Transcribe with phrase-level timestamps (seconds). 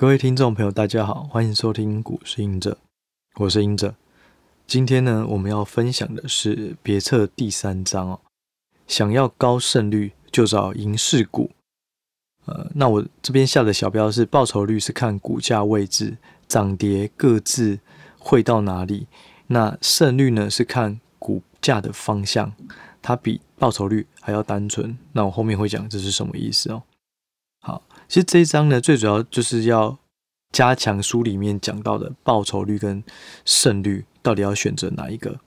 [0.00, 2.78] 各位听众朋友，大家好，欢迎收听股市隐者，
[3.34, 3.94] 我是隐者。
[4.66, 8.20] 今天呢，我们要分享的是别册第三章哦。
[8.86, 11.50] 想要高胜率，就找赢势股。
[12.46, 16.16] 呃，那我这边下的小标是报酬率是看股价位置
[16.48, 17.78] 涨跌各自
[18.18, 19.06] 会到哪里，
[19.48, 22.50] 那胜率呢是看股价的方向，
[23.02, 24.96] 它比报酬率还要单纯。
[25.12, 26.84] 那我后面会讲这是什么意思哦。
[28.10, 29.96] 其实这一章呢，最主要就是要
[30.50, 33.04] 加强书里面讲到的报酬率跟
[33.44, 35.38] 胜率，到底要选择哪一个？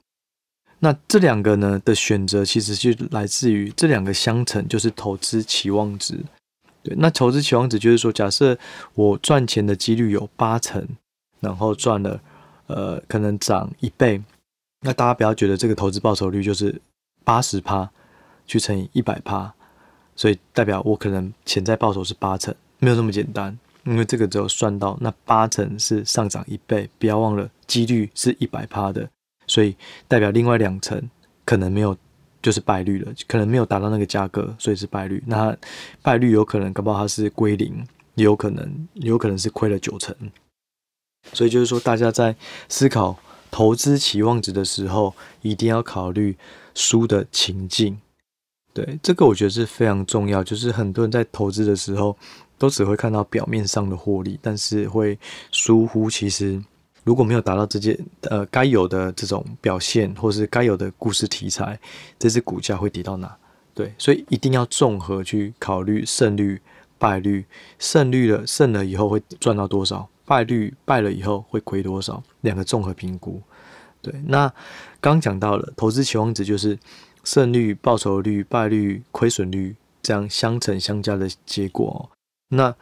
[0.80, 6.24] 那这两个呢的选择，其实就来自于这两个相乘，就是投资期望值。
[6.82, 8.58] 对，那投资期望值就是说，假设
[8.94, 10.88] 我赚钱的几率有八成，
[11.42, 12.22] 然后赚了
[12.68, 14.24] 呃可能涨一倍，
[14.80, 16.82] 那大家不要觉得这个投资报酬率就是
[17.26, 17.92] 八十趴
[18.48, 19.54] 去乘以一百趴。
[20.16, 29.10] 所以代表我可能潜在报酬是八成，没有那么简单，因为这个只有算到那八成是上涨一倍，不要忘了几率是一百趴的，
[29.48, 29.76] 所以
[30.08, 31.10] 代表另外两成
[31.46, 31.98] 可能没有，
[32.42, 35.24] 就是败率了，可能没有达到那个价格，所以是败率。
[35.28, 35.56] 那
[36.02, 40.16] 败率有可能搞不好它是归零，也有可能有可能是亏了九成。
[41.32, 42.36] 所以就是说，大家在
[42.68, 43.18] 思考
[43.50, 46.38] 投资期望值的时候，一定要考虑
[46.76, 48.00] 输的情境。
[48.74, 50.44] 对，这个我觉得是非常重要。
[50.44, 52.18] 就是很多人在投资的时候，
[52.58, 55.16] 都只会看到表面上的获利，但是会
[55.52, 56.60] 疏忽，其实
[57.04, 61.80] 如果没有达到这件呃该有的这种表现，或是该有的故事题材，
[62.18, 63.38] 这只股价会跌到哪？
[63.76, 66.60] 对，所以一定要综合去考虑胜率、
[66.98, 67.46] 败率。
[67.78, 70.10] 胜率了，胜了以后会赚到多少？
[70.26, 72.24] 败率败了以后会亏多少？
[72.42, 73.40] 两个综合评估。
[74.02, 74.52] 对，那
[75.00, 76.76] 刚讲到了投资期望值就是。
[77.24, 82.10] 胜率、报酬率、败率、亏损率这样相乘相加的结果。
[82.50, 82.76] 那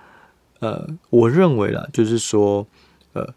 [0.60, 2.68] 呃，我认为啦，就是说，
[3.14, 3.34] 呃，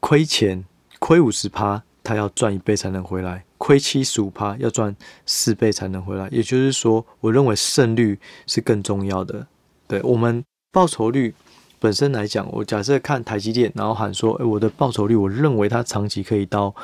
[0.00, 0.64] 亏钱
[0.98, 4.94] 亏五十趴，他要赚一倍才能回来；亏七十五趴，要赚
[5.26, 6.28] 四倍才能回来。
[6.30, 9.46] 也就是说，我认为胜率是更重要的。
[9.86, 11.34] 对我们报酬率
[11.78, 16.74] 本身来讲，我假设看台积电，然后喊说，诶，我的报酬率，我认为它长期可以到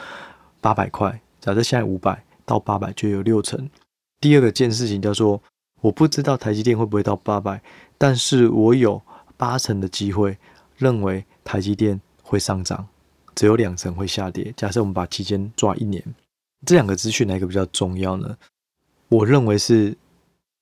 [0.60, 1.20] 八百块。
[1.40, 2.22] 假设现在五百。
[2.50, 3.70] 到八百就有六成。
[4.20, 5.40] 第二个件事情叫做，
[5.80, 7.62] 我不知道台积电会不会到八百，
[7.96, 9.00] 但是我有
[9.36, 10.36] 八成的机会
[10.76, 12.88] 认为台积电会上涨，
[13.36, 14.52] 只有两成会下跌。
[14.56, 16.04] 假设我们把期间抓一年，
[16.66, 18.36] 这两个资讯哪一个比较重要呢？
[19.08, 19.96] 我认为是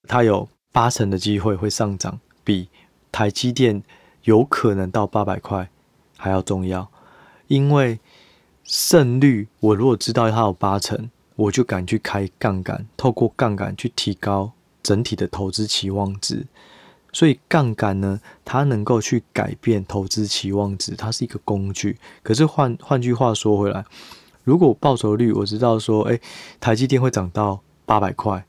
[0.06, 2.69] 它有八成的机会会上涨，比
[3.10, 3.82] 台积电
[4.25, 5.71] 有可能到八百块
[6.19, 6.91] 还要重要。
[7.48, 7.98] 因为
[8.62, 11.10] 胜率，我如果知道它有八成。
[11.38, 14.50] 我就敢去开杠杆，透过杠杆去提高
[14.82, 16.44] 整体的投资期望值。
[17.12, 21.97] 所以杠杆呢，它能够去改变投资期望值，它是一个工具。
[22.25, 23.84] 可是换换句话说回来，
[24.43, 26.21] 如果报酬率我知道说，诶，
[26.59, 28.44] 台积电会涨到八百块，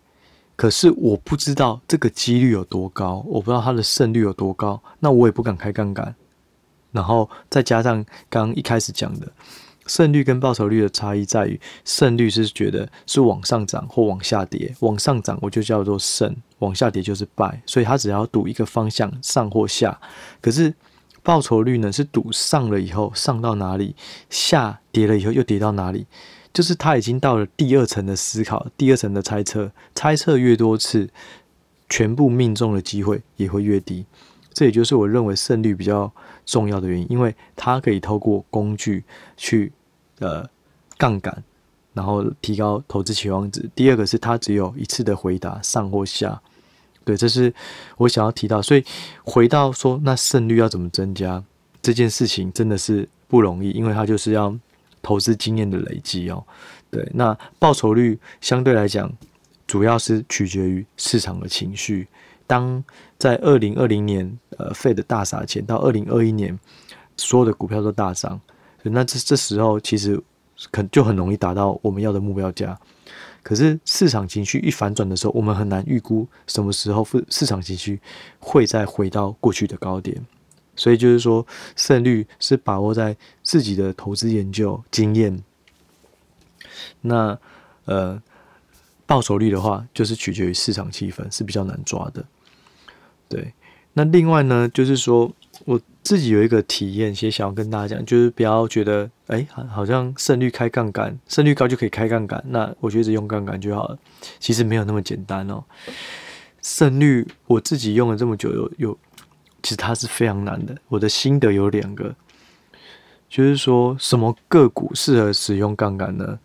[0.56, 6.16] 可是我不知道这个几率有多高，我不知道它的胜率有多高，那我也不敢开杠杆。
[6.92, 9.32] 然后再加上刚刚一开始讲的。
[9.90, 20.00] 胜率跟报酬率的差异在于，胜率是觉得是往上涨或往下跌，往上涨我就叫做胜，往下跌就是败，所以它只要赌一个方向上或下。
[20.40, 20.72] 可是
[21.24, 23.96] 报酬率呢，是赌上了以后上到哪里，
[24.30, 26.06] 下跌了以后又跌到哪里，
[26.54, 31.10] 就是它已经到了第二层的思考，第二层的猜测，猜测越多次，
[31.90, 34.06] 全部命中的机会也会越低。
[34.54, 36.12] 这也就是我认为胜率比较
[36.46, 39.04] 重要的原因，因为它可以透过工具
[39.36, 39.72] 去。
[40.20, 40.48] 呃，
[40.98, 41.44] 杠杆，
[41.94, 43.70] 然后提高投资期望值。
[43.74, 46.42] 第二个是它只有一次的回答，上或下。
[47.06, 47.54] 对，这是
[47.98, 48.62] 我想要提到。
[48.62, 48.84] 所以
[49.24, 51.44] 回到说，那胜率要怎么增加？
[51.82, 54.54] 这件事情真的是不容易，因为它就是要
[55.02, 56.44] 投资经验的累积哦。
[56.92, 59.12] 对，那报酬率相对来讲，
[59.66, 62.08] 主要是取决于市场的情绪。
[62.46, 62.84] 当
[63.18, 66.60] 在二零二零年，呃，Fed 大撒钱，到二零二一年，
[67.16, 68.40] 所有的股票都大涨。
[68.84, 70.22] 那这这时候其实
[70.72, 72.80] 可就很容易达到我们要的目标价，
[73.44, 78.00] 可是市场情绪一反转的时候，我们很难预估什么时候市场情绪
[78.40, 80.26] 会再回到过去的高点。
[80.76, 81.46] 所以就是说，
[81.76, 85.44] 胜率是把握在自己的投资研究经验。
[87.02, 87.38] 那
[87.86, 88.22] 呃，
[89.06, 92.26] 报酬率的话，就是取决于市场气氛，是比较难抓的。
[93.28, 93.54] 对，
[93.94, 95.32] 那另外呢，就是说。
[96.02, 103.98] 自己有一个体验，其实想要跟大家讲，就是不要觉得，哎，好像胜率开杠杆，胜率高就可以开杠杆，那我觉得只用杠杆就好了。
[104.40, 105.64] 其实没有那么简单哦。
[106.62, 108.98] 胜率我自己用了这么久，有有
[109.62, 110.76] 其实它是非常难的。
[110.88, 112.16] 我的心得有两个，
[113.30, 116.40] 就是说什么个股适合使用杠杆呢？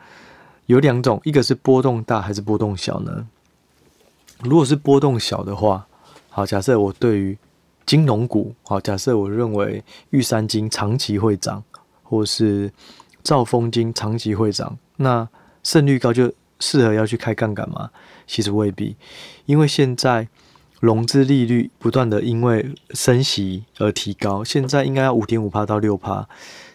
[0.66, 3.26] 有两种，一个是波动大还是波动小呢？
[4.40, 5.86] 如果是波动小的话，
[6.28, 7.36] 好，假设我对于
[7.86, 11.62] 金融股，好，假设我认为玉山金长期会涨，
[12.02, 12.72] 或是
[13.22, 15.28] 兆丰金长期会涨，那
[15.62, 17.90] 胜率高就适合要去开杠杆吗？
[18.26, 18.96] 其实未必，
[19.46, 20.28] 因为现在
[20.80, 26.28] 融资利率不断的因为升息而提高，现在应该要五点五趴到六趴。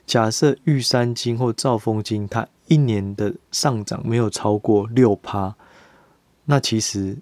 [0.05, 5.55] 假设玉山金或兆丰金它一年的上涨没有超过六趴，
[6.45, 7.17] 那其实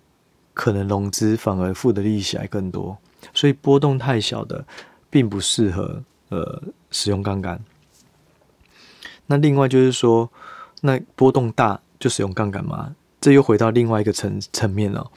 [0.53, 2.97] 可能融资反而付的利息还更多，
[3.33, 4.65] 所以波动太小的
[5.09, 6.61] 并不适合呃
[6.91, 7.59] 使用杠杆。
[9.25, 10.29] 那另外就是说，
[10.81, 12.95] 那波动大就使用杠杆吗？
[13.19, 15.11] 这又回到另外一个层层面了。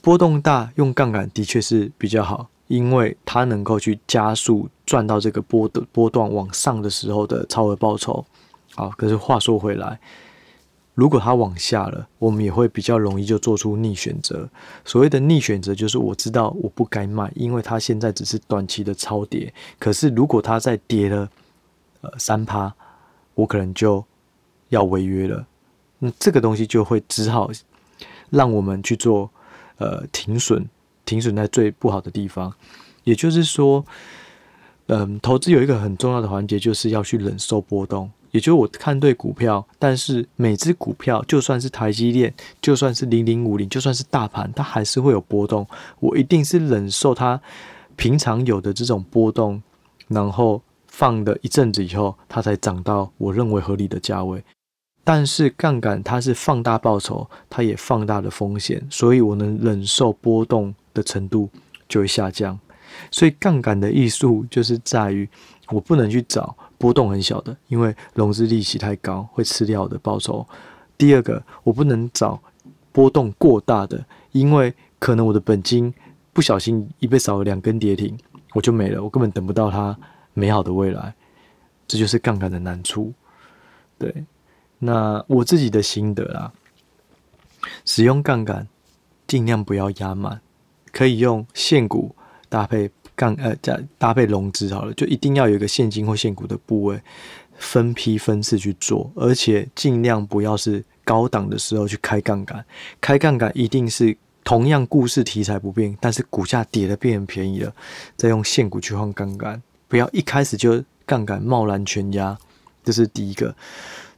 [0.00, 8.24] 波动大用杠杆的确是比较好，因为它能够去加速赚到这个波的波段往上的时候的超额报酬。
[8.74, 9.98] 好，可是话说回来，
[10.96, 14.48] 如果它往下了，我们也会比较容易就做出逆选择。
[14.82, 19.52] 所谓的逆选择，就是我知道我不该卖，因为它现在只是短期的超跌。
[19.78, 21.28] 可是如果它再跌了
[22.00, 22.74] 呃三趴，
[23.34, 24.02] 我可能就
[24.70, 25.46] 要违约了。
[25.98, 27.50] 那这个东西就会只好
[28.30, 29.30] 让我们去做
[29.76, 30.66] 呃停损，
[31.04, 32.50] 停损在最不好的地方。
[33.04, 33.84] 也就是说，
[34.86, 38.10] 嗯，投资有一个很重要的环节，就是要去忍受波动。
[38.30, 45.66] 也就是我看对股票，但是每只股票就算是台积电，就算是零零五零，就算是大盘，它还是会有波动。
[46.00, 47.40] 我一定是忍受它
[47.96, 49.62] 平常有的这种波动，
[50.08, 54.42] 然后放了一阵子以后，它才涨到我认为合理的价位。
[55.02, 61.48] 但是杠杆它是放大报酬，它也放大了风险，所以我能忍受波动的程度
[61.88, 62.58] 就会下降。
[63.10, 65.28] 所以杠杆的艺术就是在于，
[65.68, 70.46] 我不能去找波动很小的，因为融资利息太高会吃掉的报酬。
[70.98, 72.40] 第二个，我不能找
[72.92, 75.92] 波动过大的，因为可能我的本金
[76.32, 78.18] 不小心一被扫了两根跌停，
[78.54, 79.96] 我就没了，我根本等不到它
[80.34, 81.14] 美好的未来。
[81.86, 83.12] 这就是杠杆的难处，
[83.98, 84.24] 对。
[84.78, 86.52] 那我自己的心得啦，
[87.84, 88.68] 使用杠杆
[89.26, 90.40] 尽量不要压满，
[90.92, 92.14] 可以用现股
[92.48, 97.00] 搭配杠呃加搭配融资好了，就一定要有一个现金或现股的部位，
[97.58, 102.64] 分批分次去做，而且尽量不要是高档的时候去开杠杆，
[103.00, 107.74] 开杠杆一定是同样故事题材不变，但是股价跌的变便宜了，
[108.16, 112.38] 再用现股去换杠杆，不要一开始就杠杆贸然全压，
[112.84, 113.54] 这是第一个。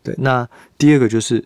[0.03, 1.45] 对，那第二个就是，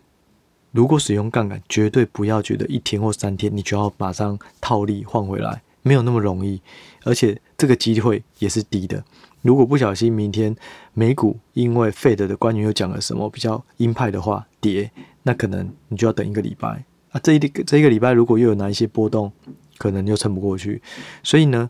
[0.71, 6.59] 如果使用杠杆，绝对不要觉得一天或三天你就要马上套利换回来，没有那么容易，
[7.03, 9.03] 而且这个机会也是低的。
[9.41, 10.55] 如果不小心明天
[10.93, 14.89] 美股因为 Fed 的官员又讲了什么比较鹰派的话跌，
[15.23, 17.19] 那可能你就要等一个礼拜啊。
[17.21, 19.31] 这一这一个礼拜如果又有哪一些波动，
[19.77, 20.81] 可能又撑不过去。
[21.23, 21.69] 所以呢，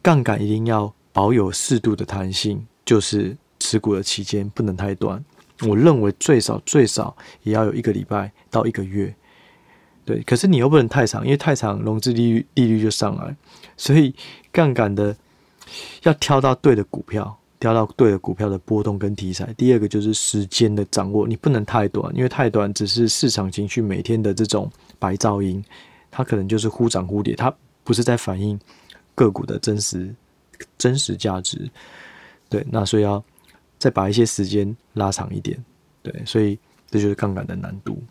[0.00, 5.22] 杠杆一定要保有适度的弹性，就是持股的期间不能太短。
[5.66, 9.14] 我认为最少最少也要有一个礼拜到一个月，
[10.06, 10.22] 对。
[10.22, 13.36] 可是你又不能太长，因为太长融资利率利率就上来，
[13.76, 14.14] 所以
[14.50, 15.14] 杠杆的
[16.04, 19.52] 要挑到对的股票，挑到对的股票的波动跟题材。
[19.58, 25.62] 第二个就是时间的掌握，你不能太短，因为太短只是市场情绪每天的这种白噪音，
[26.10, 28.58] 它可能就是忽涨忽跌，它不是在反映
[29.14, 30.14] 个股的真实
[30.78, 31.70] 真实价值。
[32.48, 33.22] 对，那所以要。
[33.78, 35.62] 再把一些时间拉长一点，
[36.02, 36.58] 对，所以
[36.90, 38.02] 这就是杠杆的难度。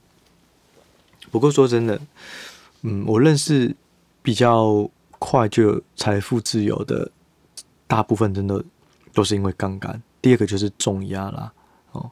[1.36, 2.00] 不过说真的，
[2.84, 3.76] 嗯，我认识
[4.22, 4.90] 比较
[5.20, 7.12] 快就有财富自由的，
[7.88, 8.64] 大部分真的
[9.14, 10.02] 都是因为杠杆。
[10.22, 11.52] 第二个就是重压啦，
[11.92, 12.10] 哦，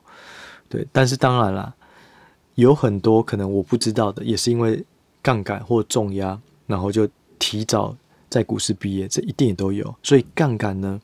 [0.67, 1.73] 对，但是当然啦，
[2.55, 4.83] 有很多可能我不知道的，也是因为
[5.21, 6.37] 杠杆或重压，
[6.67, 7.07] 然后就
[7.39, 7.95] 提早
[8.29, 9.95] 在股市毕业，这一定也都有。
[10.03, 10.99] 所以杠杆呢，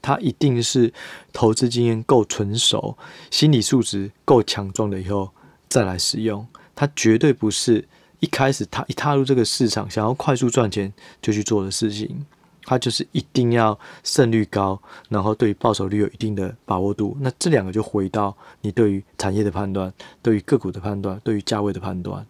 [0.00, 0.94] 它一定是
[1.32, 2.96] 投资经验够纯熟、
[3.32, 5.28] 心理素质够强壮了以后
[5.68, 6.46] 再来使用。
[6.78, 7.84] 它绝对不是
[8.20, 12.24] 一开始他一踏入这个市场想要快速赚钱就去做的事情。
[12.64, 17.16] 它就是一定要胜率高，然后对于报酬率有一定的把握度。
[17.20, 19.92] 那这两个就回到你对于产业的判断、
[20.22, 22.24] 对于个股的判断、对于价位的判断。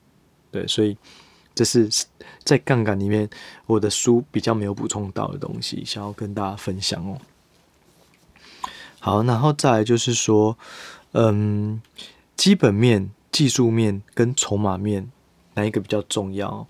[0.52, 0.96] 对，所以
[1.56, 1.90] 这是
[2.44, 3.28] 在杠杆里面
[3.66, 7.18] 我的书比较没有补充到的东西，想要跟大家分享哦。
[9.00, 10.56] 好，然后再来就是说，
[11.12, 11.82] 嗯，
[12.36, 15.10] 基本面、技术面跟筹码面
[15.54, 16.66] 哪一个比较重要？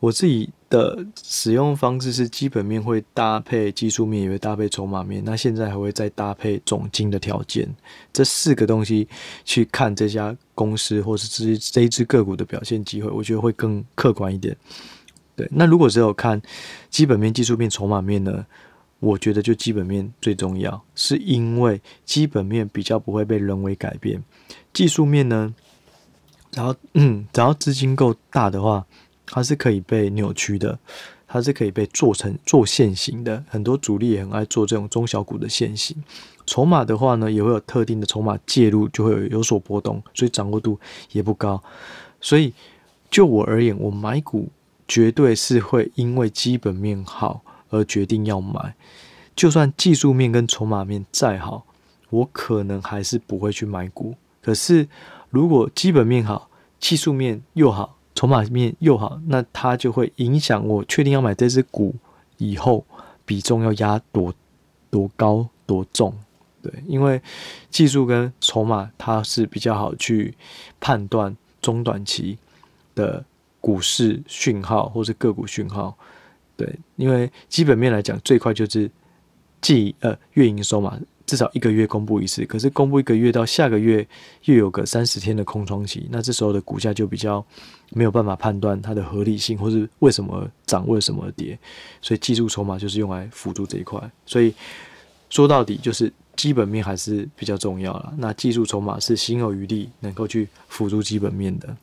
[0.00, 5.22] 我自己的使用方式是基本面会搭配技术面，也会搭配筹码面。
[5.24, 7.66] 那现在还会再搭配总经的条件，
[8.12, 9.08] 这四个东西
[9.44, 14.54] 去看这家公司或是这这一只个股的表现机会，我觉得会更客观一点。
[15.34, 16.40] 对，那如果只有看
[16.90, 18.44] 基本面、技术面、筹码面呢？
[18.98, 24.24] 我觉得就基本面最重要，是因为基本面比较不会被人为改变，
[24.72, 25.54] 技术面呢，
[26.56, 28.84] 然后嗯，只要资金够大的话。
[29.28, 30.78] 它是可以被扭曲的，
[31.26, 33.42] 它是可以被做成做线型的。
[33.48, 35.96] 很多主力也很爱做这种中小股的线型。
[36.46, 40.78] 筹码的话呢，也会有特定的筹码介入，就会有有所波动，所以掌握度
[41.10, 41.60] 也不高。
[42.20, 42.54] 所以
[43.10, 44.48] 就我而言，我买股
[44.86, 48.76] 绝对是会因为基本面好而决定要买，
[49.34, 51.66] 就算技术面跟筹码面再好，
[52.10, 54.14] 我可能还是不会去买股。
[54.40, 54.86] 可是
[55.30, 61.94] 如果基本面好，技术面又好，筹码面又好，那它就会影响我确定要买这只股
[62.38, 62.84] 以后
[63.24, 64.32] 比重要压多
[64.90, 66.14] 多高多重，
[66.62, 67.20] 对，因为
[67.70, 70.34] 技术跟筹码它是比较好去
[70.80, 72.38] 判断中短期
[72.94, 73.24] 的
[73.60, 75.96] 股市讯号或是个股讯号，
[76.56, 78.90] 对，因为基本面来讲最快就是
[79.60, 80.98] 季呃月营收嘛。
[81.26, 84.06] 至少一个月公布一次，可是公布一个月到下个月
[84.44, 87.44] 又有个三十天的空窗期，那这时候的股价就比较
[87.90, 91.58] 没有办法判断它的合理性，或是为什么涨，为什么跌，
[92.00, 94.00] 所以技术筹码就是用来辅助这一块。
[94.24, 94.54] 所以
[95.28, 101.76] 说到底就是基本面还是比较重要了，那技术筹码是心有余力能够去辅助基本面的。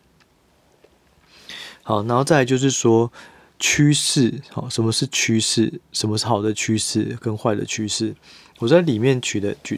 [1.81, 3.11] 好，然后再来就是说
[3.59, 5.81] 趋势，好，什么是趋势？
[5.91, 8.15] 什么是好的趋势跟坏的趋势？
[8.63, 9.77] 我在里面举的举，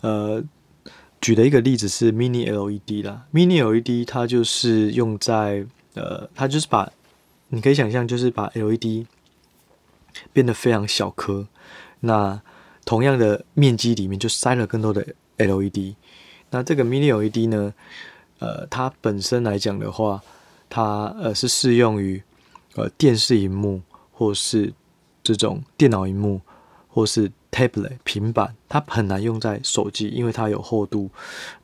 [0.00, 0.42] 呃，
[1.20, 3.26] 举的一个例子是 Mini LED 啦。
[3.34, 6.90] Mini LED 它就是用在呃，它就是把
[7.48, 9.04] 你可以想象，就是把 LED
[10.32, 11.46] 变得非常小颗。
[12.00, 12.40] 那
[12.86, 15.94] 同样的面积里面就塞了更多的 LED。
[16.48, 17.74] 那这个 Mini LED 呢，
[18.38, 20.22] 呃，它本身来讲的话，
[20.70, 22.22] 它呃是适用于
[22.74, 24.72] 呃电视荧幕或是
[25.22, 26.40] 这种电脑荧幕
[26.88, 31.10] 或是 tablet 平板，它很难用在手机，因为它有厚度，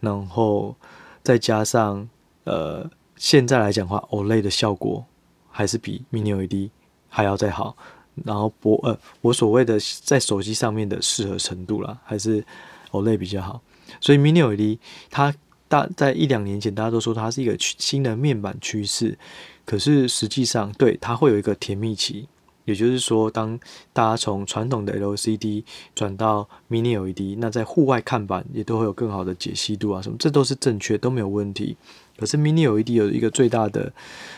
[0.01, 0.75] 然后
[1.23, 2.09] 再加上
[2.45, 5.05] 呃，现在来讲的话，OLED 的效果
[5.51, 6.71] 还是比 Mini LED
[7.09, 7.77] 还要再好。
[8.25, 12.45] 然后播呃，我所谓的在手机上面的适合程度啦，还是
[12.93, 13.61] OLED 比较好。
[14.01, 14.79] 所以 Mini LED
[15.11, 15.35] 它
[15.67, 19.19] 大在一两年前，大家都说它是一个新的面板趋势，
[19.65, 22.29] 可是实际上对它会有一个甜蜜期。
[22.65, 23.59] 也就是说，当
[23.93, 31.77] 大家从传统的 LCD 转到 Mini LED，那在户外看板也都会有更好的解析度啊，什么这都是正确，都没有问题。
[32.17, 33.93] 可是 Mini LED 有一个最大的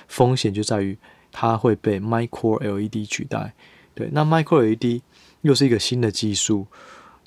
[0.09, 0.99] 风险，就在于
[1.31, 3.55] 它会被 Micro LED 取代。
[3.95, 5.03] 对，那 Micro LED
[5.43, 6.67] 又是一个新的技术，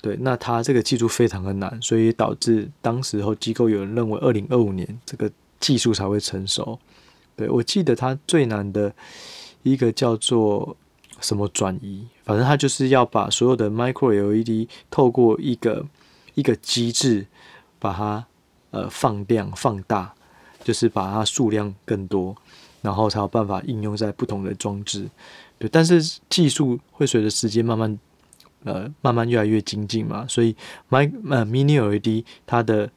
[0.02, 6.78] 对，那它这个技术非常的难，所以导致当时候机构有人认为，二零二五年这个技术才会成熟。
[7.36, 8.94] 对，我记得它最难的
[9.62, 10.76] 一个叫做。
[11.20, 12.04] 什么转移？
[12.24, 15.86] 反正它就是要把所有的 micro LED 透过一个
[16.34, 17.26] 一个机制，
[17.78, 18.26] 把它
[18.70, 20.14] 呃放量放大，
[20.64, 22.34] 就是把它数量更多，
[22.82, 25.08] 然后才有办法应用在不同的装置。
[25.58, 27.98] 对，但是技术会随着时间慢慢
[28.64, 30.56] 呃慢慢越来越精进嘛，所以
[30.88, 32.90] my 呃 mini LED 它的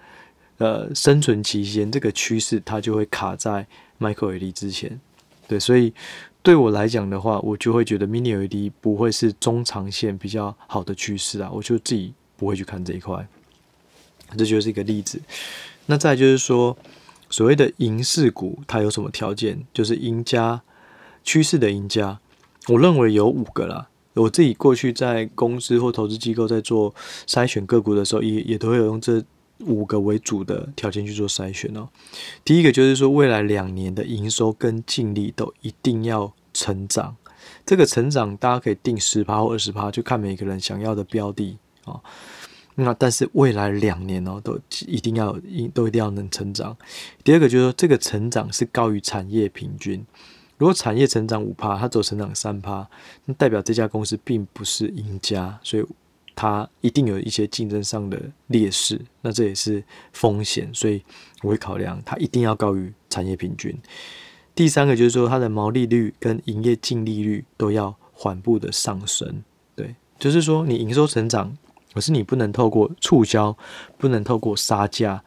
[0.57, 3.67] 呃生存期间这个趋势它就会卡在
[3.99, 4.99] micro LED 之前。
[5.47, 5.93] 对，所以。
[6.43, 13.25] 对我来讲的话，我就会觉得 Mini LED 不会是中长线比较好的趋势啊，我就自己不会去看这一块。
[14.37, 15.21] 这就是一个例子。
[15.85, 16.77] 那再就是说，
[17.29, 19.65] 所谓的赢势股，它有什么条件？
[19.73, 20.61] 就是赢家
[21.23, 22.19] 趋势的赢家，
[22.67, 23.87] 我认为有五个啦。
[24.15, 26.93] 我自己过去在公司或投资机构在做
[27.25, 29.23] 筛选个股的时候，也也都会有用这。
[29.59, 31.87] 五个为主的条件去做筛选哦。
[32.43, 37.15] 第一个就是说，未来两年的营收跟净利都一定要成长。
[37.65, 41.99] 这个成长大家可以定十趴或二十趴，就看每个人想要的标的啊。
[42.75, 45.37] 那但是未来两年哦，都一定要
[45.73, 46.75] 都一定要能成长。
[47.23, 50.05] 第二个就是说，这个成长是高于产业平均。
[50.57, 52.89] 如果产业成长五趴，它只有成长三趴，
[53.25, 55.85] 那代表这家公司并不是赢家，所以。
[56.35, 61.01] 它一定有一些竞争上的劣势，那这也是风险，所以
[61.41, 63.75] 我会考量它一定要高于产业平均。
[64.55, 69.43] 第三个就是说，它的毛利率跟营业净利率都要缓步的上升。
[69.75, 71.57] 对，就是说你营收成长，
[71.93, 73.57] 可是你不能透过促销，
[73.97, 75.23] 不能透过杀价。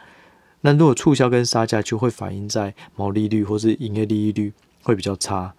[0.60, 5.54] 那如果促销跟杀价就会反映在毛利率或是营业利率会比较差。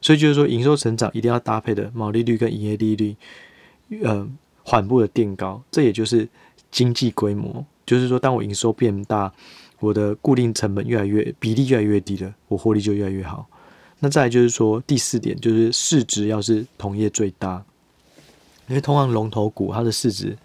[0.00, 3.14] 所以就是说，营收成长一定要搭配的毛利率跟营业利率，
[4.02, 4.28] 呃，
[4.62, 6.28] 缓步的垫高，这也就是
[6.70, 7.64] 经济规模。
[7.84, 9.32] 就是说，当我营收变大，
[9.80, 13.46] 我的固定成本越来越比例越来越低了，我获利就越来越好。
[13.98, 17.64] 那再来就是说，第四点就是市值要是同业最大，
[18.68, 20.36] 因为通常龙头股它的市值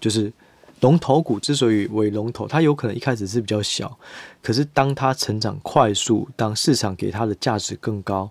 [0.00, 0.32] 就是
[0.80, 3.98] 龙头股之所以为龙头，它有可能一开始是比较小，
[4.42, 8.30] 可是当它成长快速，当市场给它的价值更高。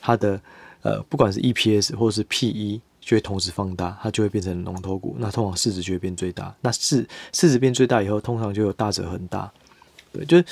[0.00, 0.40] 它的
[0.82, 2.80] 呃，不管是 EPS 或是 PE，
[3.10, 5.16] 就会同时放大，它就会变成龙头股。
[5.18, 6.54] 那通常市值就会变最大。
[6.60, 9.52] 那市市值变最大以后，通常就有大者恒大。
[10.12, 10.44] 对，就是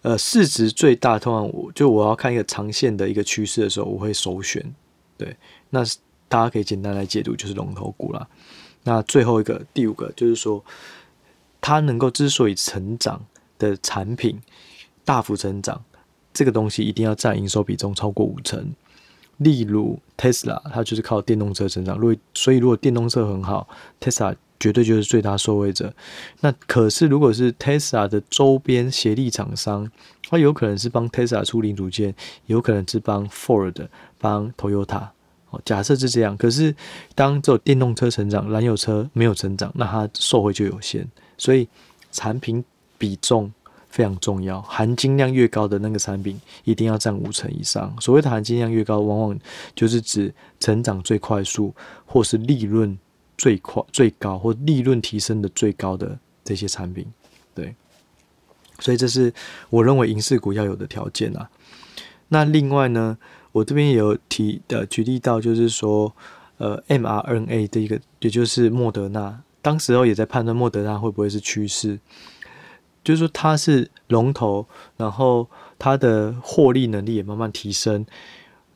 [0.00, 4.64] 呃，市值最大，通常我就我要看一个长线的一个趋势的时候，我会首选。
[5.18, 5.36] 对，
[5.68, 5.84] 那
[6.26, 8.26] 大家可以简单来解读，就是龙头股啦。
[8.84, 10.64] 那最后一个第五个就是说，
[11.60, 13.22] 它能够之所以成长
[13.58, 14.40] 的产品
[15.04, 15.84] 大幅成长。
[16.32, 18.72] 这个东西一定要占营收比重超过五成，
[19.40, 21.96] 例如 Tesla，它就是靠电动车成长。
[21.96, 23.66] 如果所以如果电动车很好
[23.98, 25.90] ，Tesla 绝对就是最大受惠者。
[26.40, 29.90] 那可是如果是 Tesla 的周边协力厂商，
[30.28, 35.08] 它有可能是帮 Tesla 出零组件，有可能是帮 Ford、帮 Toyota。
[35.48, 36.36] 哦，假设是这样。
[36.36, 36.74] 可是
[37.14, 41.08] 当只有电动车成长，燃油车没有成长，那它受惠就有限。
[41.38, 41.66] 所以
[42.12, 42.62] 产品
[42.98, 43.50] 比重。
[43.90, 47.94] 非常重要，含金量越高的那个产品一定要占五成以上。
[48.00, 49.38] 所谓的含金量越高，往往
[49.74, 51.74] 就是指成长最快速，
[52.06, 52.96] 或是利润
[53.36, 57.04] 最快、最高，或利润提升的最高的这些产品。
[57.52, 57.74] 对，
[58.78, 59.32] 所以这是
[59.68, 61.50] 我认为银饰股要有的条件啊。
[62.28, 63.18] 那另外呢，
[63.50, 66.14] 我这边也有提的举例到，就是说，
[66.58, 71.98] 呃，mRNA 的一个，也就是莫德纳，当时候也在判断莫德纳会不会是趋势。
[73.02, 74.66] 就是说它是龙头，
[74.96, 78.04] 然后它的获利能力也慢慢提升，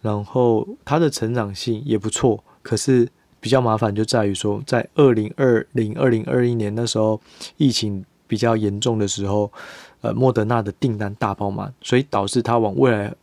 [0.00, 2.43] 然后它的成长性也不错。
[2.62, 3.09] 可是
[3.40, 7.21] 比较麻烦就在于说，在二零二零、二零二一年那时候
[7.59, 9.52] 疫情比较严重的时候，
[10.00, 13.15] 呃，莫德纳的订单大爆满，所以导致它往未来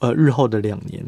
[0.00, 1.02] 呃日后的两年，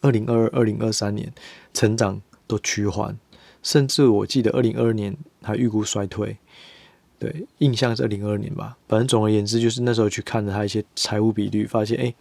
[0.00, 1.32] 二零二二、二零二三年
[1.72, 3.16] 成长都趋缓，
[3.62, 6.36] 甚至我记得二零二二年还预估衰退。
[7.18, 8.76] 对，印象是二零二二年吧。
[8.88, 12.14] 反正总而言之，就是那时候去看了它一些财务比率，发现诶，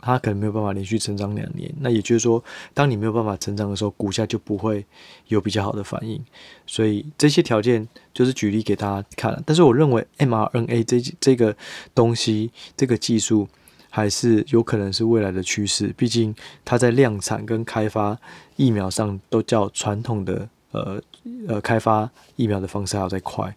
[0.00, 1.68] 它可能没有办法连续成长两年。
[1.80, 4.86] 那也就是说，当你没有办法成长的时候，股价就不会
[5.26, 6.24] 有比较好的反应。
[6.66, 9.42] 所以这些条件就是举例给大家看。
[9.44, 11.56] 但是我认为 mRNA 这这个
[11.92, 13.48] 东西，这个技术
[13.90, 15.92] 还是有可能是未来的趋势。
[15.96, 16.32] 毕竟
[16.64, 18.16] 它在量产跟开发
[18.54, 21.02] 疫苗上都较传统的呃
[21.48, 23.52] 呃开发疫苗的方式还要再快。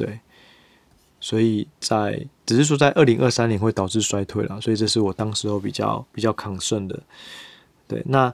[0.00, 0.18] 对，
[1.20, 6.98] 所以在只是说在二零二三年会导致衰退了，所以这是我当时候比较比较抗顺的。
[7.86, 8.32] 对，那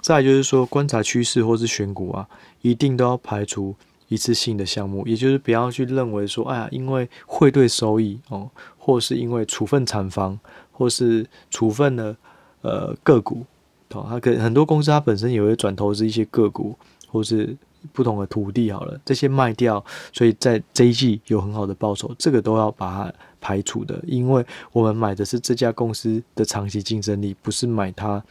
[0.00, 2.28] 再就是说观察趋势或是选股啊，
[2.62, 3.74] 一定都要排除
[4.06, 10.38] 一次性的项目，也就是不要去认为说，哎呀，因为汇兑收益哦，或是因为处分厂房，
[10.70, 12.16] 或是处分了
[12.62, 13.44] 呃个股，
[13.90, 16.78] 哦，它可很多公司它本身也会转投资一些个股，
[17.08, 17.56] 或是。
[17.92, 28.22] 不同的土地好了，这些卖掉，所以在这一季有很好的报酬，这个都要把它排除的，因为我们买的是这家公司的长期竞争力，不是买它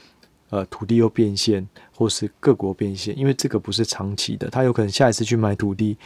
[0.50, 5.98] 呃土地又变现或是各国变现，因为这个不是长期的，它有可能下一次去买土地，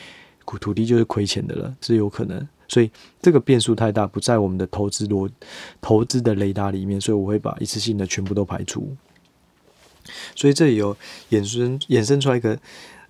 [0.45, 2.89] 土土地就是亏钱的了，是有可能，所以
[3.21, 5.29] 这个变数太大，不在我们的投资逻
[5.79, 8.95] 投资的雷达里面，所以我会把一次性的全部都排除，
[10.35, 10.95] 所以这里有
[11.31, 12.57] 衍生衍生出来一个。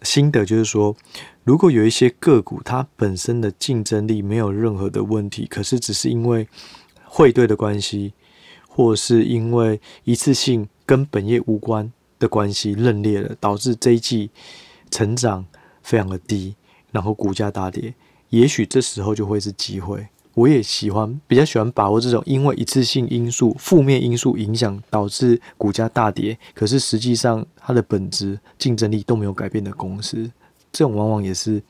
[0.01, 0.95] 心得就是说，
[1.43, 6.47] 如果有一些个股，它本身的竞争力没有任何的问题，可是只是因为
[7.03, 8.13] 汇兑的关系，
[8.67, 14.31] 或是因为一次性跟本业无关的关系认列了，导致这一季
[14.89, 15.45] 成长
[15.83, 16.55] 非常的低，
[16.91, 17.93] 然后股价大跌，
[18.29, 20.07] 也许这时候就会是机会。
[20.33, 30.31] 我也喜欢，比较喜欢把握这种因为一次性因素、负面因素影响导致股价大跌，可是实际上它的本质竞争力都没有改变的公司，
[30.71, 31.61] 这种往往也是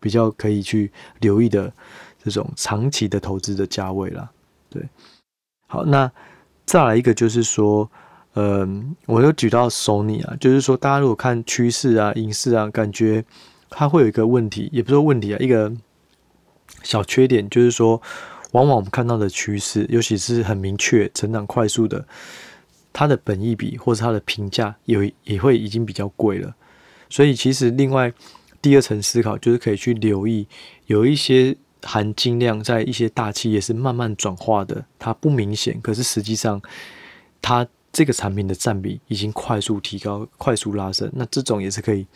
[0.00, 1.72] 比较可以去留意的
[2.22, 4.30] 这种长期的投资的价位啦。
[4.68, 4.86] 对，
[5.66, 6.12] 好，那
[6.66, 7.90] 再来一个就是说，
[8.34, 13.24] 嗯，我又举到 Sony 啊，就是说大家如果看趋势啊、影视啊，感觉
[13.70, 15.72] 它会有一个问题，也不是说问题啊，一个。
[16.82, 18.00] 小缺点就是说，
[18.52, 22.06] 往往我们看到的趋势，尤其是很明确、成长快速的，
[22.92, 26.54] 它的本益比或者它的评价也也会已经比较贵了。
[27.08, 28.12] 所以，其实另外
[28.62, 30.46] 第二层思考就是可以去留意，
[30.86, 36.60] 有一些含金量在一些大企业是慢慢转化的，它不明显，可是实际上
[37.40, 42.06] 它这个产品的占比已经快速提高、快速拉升，那这种也是可以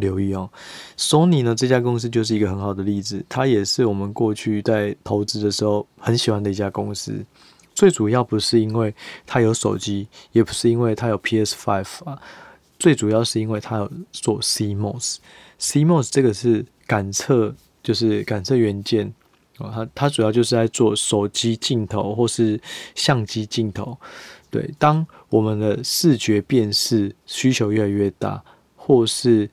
[0.00, 0.50] 留意哦。
[0.96, 7.24] Sony 呢，这家公司就是一个很好的例子，它也是我们过去在投资的时候很喜欢的一家公司。
[7.72, 8.92] 最主要不是因为
[9.26, 12.20] 它有手机，也不是因为它有 PS5 啊，
[12.78, 15.16] 最主要是因为它有做 CMOS。
[15.58, 19.12] CMOS 这个是感测，就是感测元件。
[19.58, 22.58] 它它主要就是在做手机镜头或是
[22.94, 23.96] 相机镜头。
[24.50, 28.42] 对，当我们的视觉辨识需求越来越大，
[28.74, 29.48] 或是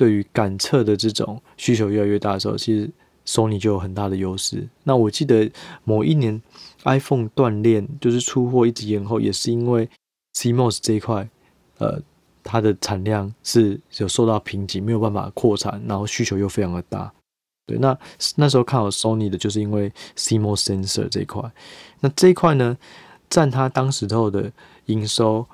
[0.00, 2.90] 对于感测的这种需求越来越大的时候，其实
[3.26, 4.66] Sony 就有很大的优势。
[4.84, 5.52] 那我记得
[5.84, 6.40] 某一年
[6.84, 9.86] iPhone 断链，就是出货一直延后，也是因为
[10.32, 11.28] CMOS 这一块，
[11.76, 12.00] 呃，
[12.42, 17.12] 它的产量是有受到瓶颈，没有办法扩产，然后需求又非常的大。
[17.66, 17.94] 对，那
[18.36, 21.42] 那时候看好 Sony 的，就是因为 CMOS sensor 这一块。
[22.00, 22.78] 那这一块呢，
[23.28, 24.50] 占它当时候的
[24.86, 25.46] 营收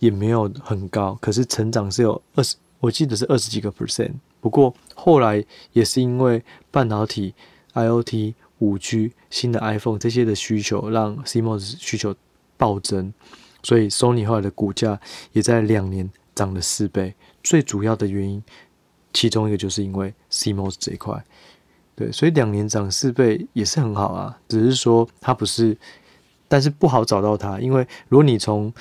[0.00, 2.56] 也没有很高，可是成长是有二十，
[2.86, 4.12] 我记得是二十几个 percent。
[4.40, 7.34] 不过后来也是因为半导体、
[7.74, 12.14] IoT、五 G、新的 iPhone 这些的需求，让 CMOS 需求
[12.56, 13.12] 暴增，
[13.62, 15.00] 所以 Sony 后来的股价
[15.32, 17.14] 也在两年涨了四倍。
[17.42, 18.40] 最主要的原因，
[19.12, 21.24] 其中一个就是因为 CMOS 这一块。
[21.96, 25.76] 对，所以两年涨四倍也是很好啊，只是说它不是，
[26.46, 28.72] 但是不好找到它，因为如果你从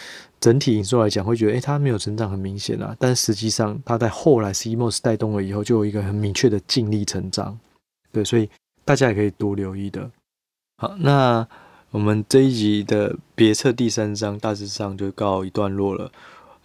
[0.46, 7.58] 整体营收来讲，会觉得诶，它没有成长很明显啊，但实际上它在后来 CMOS 带动了以后，就有一个很明确的净利成长。
[8.12, 8.48] 对，所以
[8.84, 10.12] 大家也可以多留意的。
[10.78, 11.48] 好，那
[11.90, 16.12] 我们这一集的别册第三章大致上就告一段落了。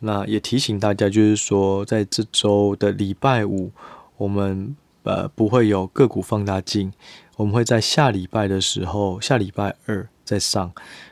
[0.01, 3.73] 那也提醒大家，就是说在这周的礼拜五，
[4.19, 4.77] 我们。
[5.03, 6.93] 呃，不会有个股放大镜，
[7.37, 10.71] 我们会在下礼拜的时候，下礼拜二再上。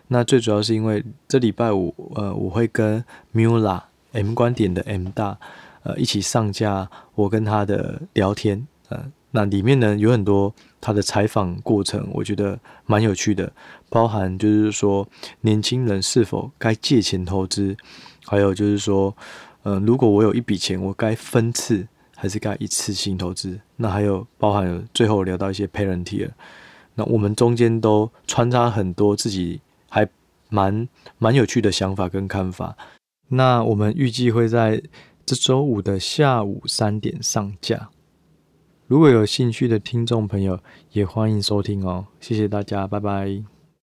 [0.08, 5.38] 那最主要是因为这礼拜五，呃，我会跟 Mula M 观点的 M 大，
[5.82, 13.52] 呃，一起上架我跟他的聊天，呃，那里面呢有很多他的采访过程，我觉得蛮有趣的，
[13.88, 15.06] 包含就是说
[15.42, 17.76] 年轻人是否该借钱投资，
[18.24, 19.14] 还有就是说，
[19.62, 21.86] 嗯、呃，如果我有一笔钱，我该分次。
[22.20, 26.32] 还是该一次性投资，那还有包含最后聊到一些 parent 了
[26.96, 29.60] 那我们中间都穿插很多自己
[30.48, 32.76] 蛮蛮有趣的想法跟看法。
[33.28, 34.82] 那我们预计会在
[35.26, 37.90] 这周五的下午三点上架。
[38.86, 40.58] 如果有兴趣的听众朋友，
[40.92, 42.06] 也欢迎收听哦。
[42.20, 43.57] 谢谢大家，拜拜。